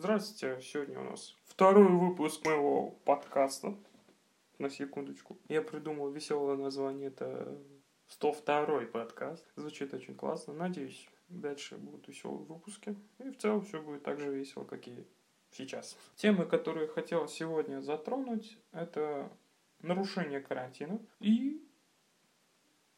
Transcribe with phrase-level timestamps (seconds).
[0.00, 3.74] Здравствуйте, сегодня у нас второй выпуск моего подкаста.
[4.58, 5.36] На секундочку.
[5.48, 7.58] Я придумал веселое название, это
[8.06, 9.44] 102 подкаст.
[9.56, 10.54] Звучит очень классно.
[10.54, 12.94] Надеюсь, дальше будут веселые выпуски.
[13.18, 15.04] И в целом все будет так же весело, как и
[15.50, 15.98] сейчас.
[16.14, 19.28] Темы, которые хотел сегодня затронуть, это
[19.80, 21.60] нарушение карантина и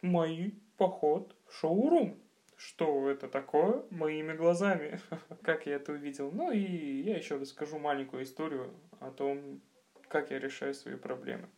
[0.02, 2.20] мой поход в шоурум
[2.60, 5.00] что это такое моими глазами,
[5.42, 6.30] как я это увидел.
[6.30, 9.62] Ну и я еще расскажу маленькую историю о том,
[10.08, 11.48] как я решаю свои проблемы.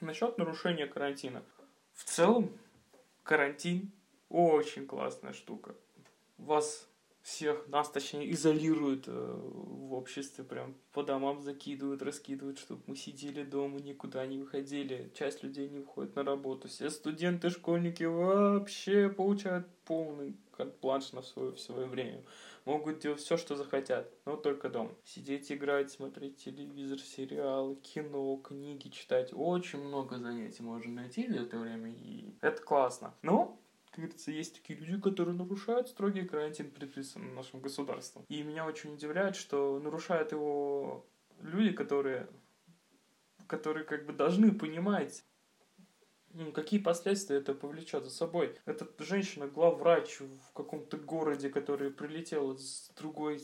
[0.00, 1.42] Насчет нарушения карантина.
[1.94, 2.52] В целом,
[3.22, 3.92] карантин
[4.28, 5.74] очень классная штука.
[6.36, 6.86] Вас
[7.24, 13.42] всех, нас точнее, изолируют э, в обществе, прям по домам закидывают, раскидывают, чтобы мы сидели
[13.42, 15.10] дома, никуда не выходили.
[15.14, 16.68] Часть людей не выходит на работу.
[16.68, 22.22] Все студенты, школьники вообще получают полный карт-бланш на свое, в свое время.
[22.66, 24.90] Могут делать все, что захотят, но только дома.
[25.04, 29.30] Сидеть, играть, смотреть телевизор, сериалы, кино, книги читать.
[29.32, 33.14] Очень много занятий можно найти для этого времени, и это классно.
[33.22, 33.58] Но
[33.94, 38.24] как говорится, есть такие люди, которые нарушают строгий карантин, предписанный нашим государством.
[38.28, 41.06] И меня очень удивляет, что нарушают его
[41.40, 42.26] люди, которые,
[43.46, 45.24] которые как бы должны понимать,
[46.32, 48.58] ну, какие последствия это повлечет за собой.
[48.64, 53.40] Эта женщина, главврач в каком-то городе, который прилетела с другой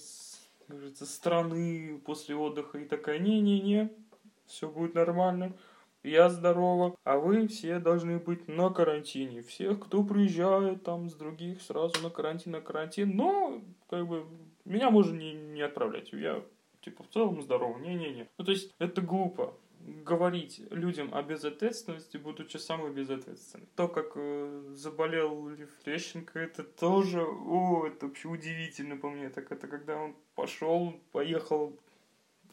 [0.66, 3.92] кажется, страны после отдыха и такая, не-не-не,
[4.46, 5.56] все будет нормально
[6.02, 9.42] я здорова, а вы все должны быть на карантине.
[9.42, 13.16] Всех, кто приезжает там с других, сразу на карантин, на карантин.
[13.16, 14.26] Но, как бы,
[14.64, 16.12] меня можно не, не отправлять.
[16.12, 16.42] Я,
[16.80, 17.80] типа, в целом здоров.
[17.80, 18.28] Не-не-не.
[18.38, 19.54] Ну, то есть, это глупо
[20.04, 23.66] говорить людям о безответственности, будучи самой безответственной.
[23.76, 29.30] То, как э, заболел Лев Лещенко, это тоже, о, это вообще удивительно по мне.
[29.30, 31.78] Так это когда он пошел, поехал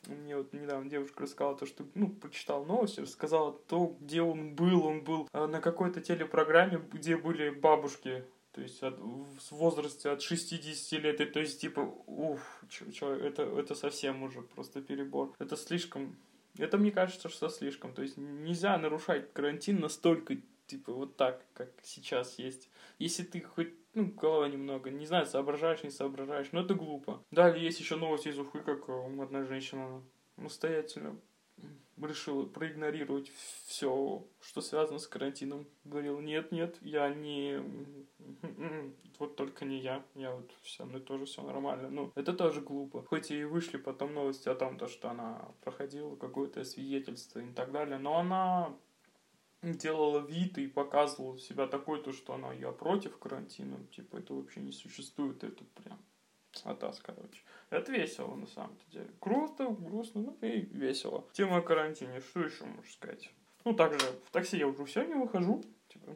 [0.08, 4.86] мне вот недавно девушка рассказала то, что, ну, прочитал новости, рассказала то, где он был.
[4.86, 8.24] Он был э, на какой-то телепрограмме, где были бабушки,
[8.54, 13.44] то есть от, в возрасте от 60 лет, и то есть, типа, уф, чё, это,
[13.44, 15.34] это совсем уже просто перебор.
[15.38, 16.16] Это слишком,
[16.58, 17.94] это мне кажется, что слишком.
[17.94, 22.70] То есть нельзя нарушать карантин настолько, типа, вот так, как сейчас есть.
[22.98, 27.24] Если ты хоть ну, голова немного, не знаю, соображаешь, не соображаешь, но это глупо.
[27.32, 30.04] Далее есть еще новости из Уфы, как э, одна женщина
[30.36, 31.20] настоятельно
[32.00, 33.32] решила проигнорировать
[33.66, 35.68] все, что связано с карантином.
[35.84, 37.60] Говорил, нет, нет, я не...
[39.18, 40.06] Вот только не я.
[40.14, 41.90] Я вот со мной тоже все нормально.
[41.90, 43.04] Ну, это тоже глупо.
[43.10, 47.72] Хоть и вышли потом новости о том, то, что она проходила какое-то свидетельство и так
[47.72, 48.78] далее, но она
[49.62, 54.60] делала вид и показывала себя такой, то, что она я против карантина, типа это вообще
[54.62, 56.00] не существует, это прям
[56.64, 57.42] атас, короче.
[57.70, 59.10] Это весело, на самом деле.
[59.20, 61.28] Круто, грустно, ну и весело.
[61.34, 63.30] Тема о карантине, что еще можно сказать?
[63.66, 66.16] Ну, также в такси я уже все не выхожу, типа,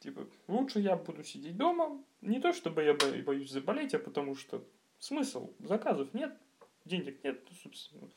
[0.00, 2.02] типа, лучше я буду сидеть дома.
[2.20, 4.62] Не то, чтобы я боюсь заболеть, а потому что
[4.98, 6.36] смысл, заказов нет,
[6.84, 8.10] денег нет, собственно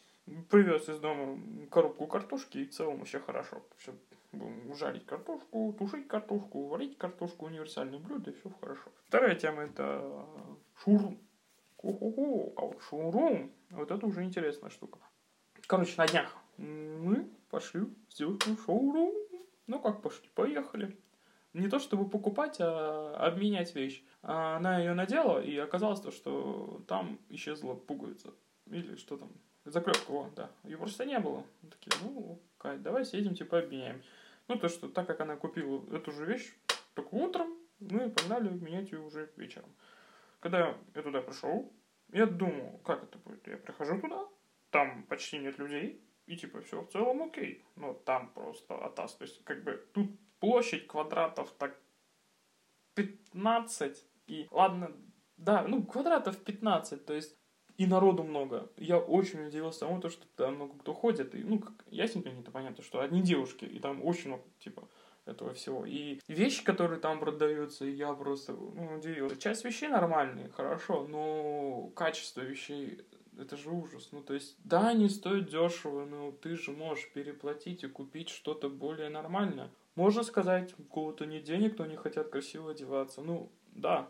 [0.50, 1.40] привез из дома
[1.72, 3.64] коробку картошки, и в целом вообще хорошо.
[3.78, 3.94] Все,
[4.32, 8.92] будем жарить картошку, тушить картошку, варить картошку, универсальное блюдо, и все хорошо.
[9.06, 10.26] Вторая тема это
[10.84, 11.18] шурум.
[11.78, 15.00] Ху-ху-ху, а вот шурум, вот это уже интересная штука.
[15.68, 19.14] Короче, на днях мы пошли сделать шоурум.
[19.68, 20.98] Ну как пошли, поехали.
[21.54, 24.04] Не то чтобы покупать, а обменять вещь.
[24.22, 28.34] Она ее надела, и оказалось то, что там исчезла пуговица.
[28.68, 29.32] Или что там,
[29.70, 30.50] Заклепка, о, да.
[30.64, 31.44] Ее просто не было.
[31.62, 34.02] Мы такие, ну, Кай, давай съездим, типа, обменяем.
[34.48, 36.52] Ну, то, что так как она купила эту же вещь
[36.96, 39.70] только утром, мы погнали менять ее уже вечером.
[40.40, 41.72] Когда я туда пришел,
[42.12, 43.48] я думал, как это будет.
[43.48, 44.28] Я прихожу туда,
[44.72, 47.64] там почти нет людей, и типа все в целом окей.
[47.76, 49.16] Но там просто атас.
[49.16, 50.10] То есть, как бы, тут
[50.40, 51.78] площадь квадратов так
[52.96, 54.92] 15, и ладно,
[55.38, 57.38] да, ну, квадратов 15, то есть
[57.80, 58.70] и народу много.
[58.76, 61.34] Я очень удивился тому, то, что там много кто ходит.
[61.34, 64.84] И, ну, как, ясно, это понятно, что одни девушки, и там очень много, типа,
[65.26, 65.86] этого всего.
[65.86, 69.38] И вещи, которые там продаются, я просто ну, удивился.
[69.38, 73.00] Часть вещей нормальные, хорошо, но качество вещей
[73.40, 74.10] это же ужас.
[74.12, 78.70] Ну, то есть, да, они стоят дешево, но ты же можешь переплатить и купить что-то
[78.70, 79.72] более нормальное.
[79.96, 83.22] Можно сказать, у кого-то нет денег, но они хотят красиво одеваться.
[83.22, 84.10] Ну, да,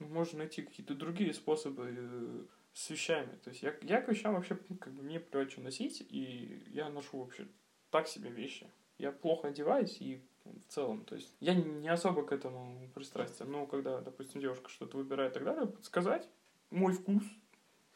[0.00, 3.36] можно найти какие-то другие способы э, с вещами.
[3.42, 6.88] То есть я, я к вещам вообще, ну, как бы, мне плевать, носить, и я
[6.88, 7.48] ношу вообще
[7.90, 8.70] так себе вещи.
[8.98, 13.50] Я плохо одеваюсь, и в целом, то есть я не особо к этому пристрастен.
[13.50, 16.28] Но когда, допустим, девушка что-то выбирает и так далее, подсказать
[16.70, 17.22] мой вкус,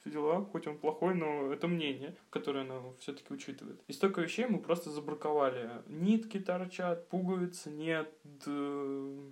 [0.00, 3.82] все дела, хоть он плохой, но это мнение, которое оно все-таки учитывает.
[3.86, 5.70] И столько вещей мы просто забраковали.
[5.86, 8.12] Нитки торчат, пуговицы нет,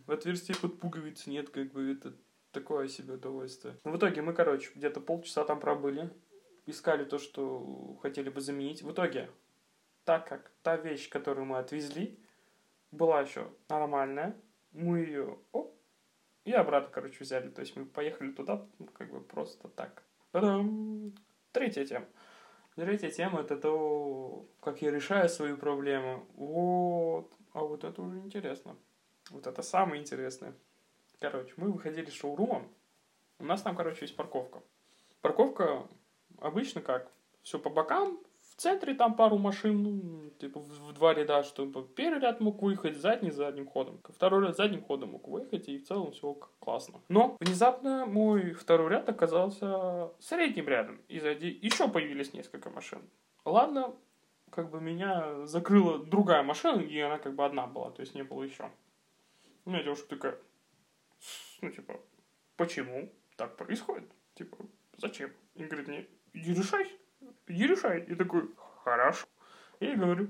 [0.06, 2.14] отверстия под пуговицы нет, как бы это
[2.52, 3.76] такое себе удовольствие.
[3.84, 6.10] В итоге мы, короче, где-то полчаса там пробыли,
[6.66, 8.82] искали то, что хотели бы заменить.
[8.82, 9.30] В итоге,
[10.04, 12.18] так как та вещь, которую мы отвезли,
[12.90, 14.36] была еще нормальная,
[14.72, 15.74] мы ее оп,
[16.44, 17.48] и обратно, короче, взяли.
[17.48, 20.02] То есть мы поехали туда ну, как бы просто так.
[20.32, 21.12] Та-дам!
[21.52, 22.06] Третья тема.
[22.74, 26.26] Третья тема это то, как я решаю свою проблему.
[26.34, 27.30] Вот.
[27.52, 28.76] А вот это уже интересно.
[29.30, 30.54] Вот это самое интересное.
[31.22, 32.64] Короче, мы выходили с шоурума.
[33.38, 34.60] У нас там, короче, есть парковка.
[35.20, 35.86] Парковка
[36.40, 37.12] обычно как?
[37.44, 38.18] Все по бокам,
[38.50, 42.96] в центре там пару машин, ну, типа в, два ряда, чтобы первый ряд мог выехать
[42.96, 47.00] задний задним ходом, второй ряд задним ходом мог выехать, и в целом все классно.
[47.08, 53.08] Но внезапно мой второй ряд оказался средним рядом, и сзади еще появились несколько машин.
[53.44, 53.94] Ладно,
[54.50, 58.22] как бы меня закрыла другая машина, и она как бы одна была, то есть не
[58.22, 58.70] было еще.
[59.64, 60.38] У меня девушка такая,
[61.62, 62.00] ну, типа,
[62.56, 64.10] почему так происходит?
[64.34, 64.58] Типа,
[64.98, 65.30] зачем?
[65.54, 66.86] И говорит мне, иди решай
[67.46, 68.04] иди решай.
[68.08, 68.48] И такой,
[68.84, 69.26] хорошо.
[69.80, 70.28] Я ей говорю,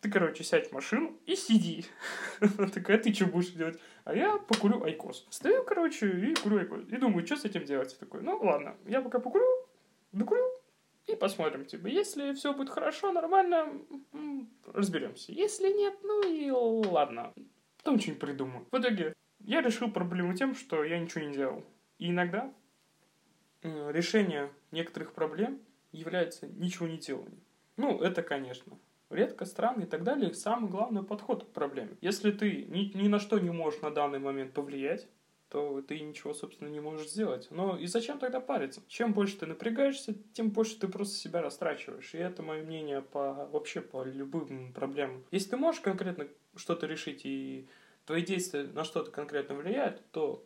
[0.00, 1.86] ты, короче, сядь в машину и сиди.
[2.58, 3.78] Она такая, ты что будешь делать?
[4.04, 5.26] А я покурю IQOS.
[5.30, 6.84] Стою, короче, и курю IQOS.
[6.88, 7.92] И думаю, что с этим делать?
[7.92, 9.46] Я такой, ну ладно, я пока покурю,
[10.12, 10.44] докурю,
[11.06, 13.72] и посмотрим, типа, если все будет хорошо, нормально,
[14.66, 15.32] разберемся.
[15.32, 17.32] Если нет, ну и ладно.
[17.78, 18.66] Потом что-нибудь придумаю.
[18.70, 21.64] В итоге я решил проблему тем, что я ничего не делал.
[21.98, 22.52] И иногда
[23.62, 25.60] решение некоторых проблем
[25.92, 27.40] является ничего не деланием.
[27.76, 28.78] Ну, это, конечно,
[29.10, 30.34] редко, странно и так далее.
[30.34, 31.96] Самый главный подход к проблеме.
[32.00, 35.06] Если ты ни, ни на что не можешь на данный момент повлиять,
[35.48, 37.48] то ты ничего, собственно, не можешь сделать.
[37.50, 38.82] Но и зачем тогда париться?
[38.88, 42.14] Чем больше ты напрягаешься, тем больше ты просто себя растрачиваешь.
[42.14, 45.22] И это мое мнение по вообще по любым проблемам.
[45.30, 47.68] Если ты можешь конкретно что-то решить и
[48.06, 50.44] твои действия на что-то конкретно влияют, то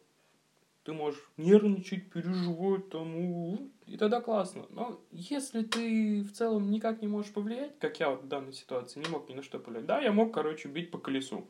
[0.84, 4.66] ты можешь нервничать, переживать тому, и тогда классно.
[4.70, 9.00] Но если ты в целом никак не можешь повлиять, как я вот в данной ситуации
[9.00, 11.48] не мог ни на что повлиять, да, я мог, короче, бить по колесу.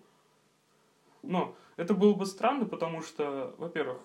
[1.23, 4.01] Но это было бы странно, потому что, во-первых,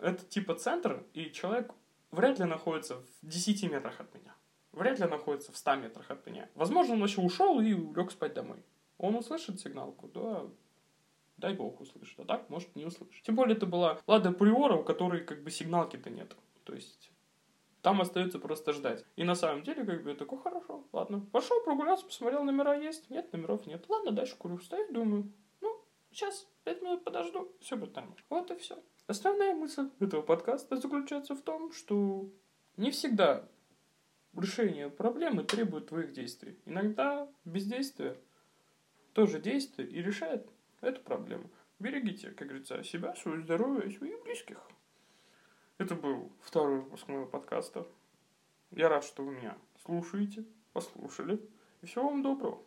[0.00, 1.72] это типа центр, и человек
[2.12, 4.34] вряд ли находится в 10 метрах от меня.
[4.72, 6.48] Вряд ли находится в 100 метрах от меня.
[6.54, 8.62] Возможно, он вообще ушел и лег спать домой.
[8.98, 10.46] Он услышит сигналку, да,
[11.40, 13.22] дай бог услышит, а так может не услышит.
[13.24, 16.36] Тем более это была Лада Приора, у которой как бы сигналки-то нет.
[16.64, 17.10] То есть
[17.82, 19.04] там остается просто ждать.
[19.16, 21.26] И на самом деле, как бы, я такой, хорошо, ладно.
[21.32, 23.08] Пошел прогуляться, посмотрел, номера есть.
[23.10, 23.84] Нет, номеров нет.
[23.88, 24.58] Ладно, дальше курю.
[24.58, 28.22] Стою, думаю, ну, сейчас, пять минут подожду, все будет нормально.
[28.28, 28.78] Вот и все.
[29.06, 32.28] Основная мысль этого подкаста заключается в том, что
[32.76, 33.48] не всегда
[34.34, 36.58] решение проблемы требует твоих действий.
[36.66, 38.16] Иногда бездействие
[39.14, 40.48] тоже действие и решает
[40.80, 41.50] эту проблему.
[41.78, 44.60] Берегите, как говорится, себя, свое здоровье и своих близких.
[45.78, 47.86] Это был второй выпуск моего подкаста.
[48.70, 51.40] Я рад, что вы меня слушаете, послушали.
[51.80, 52.62] И всего вам доброго.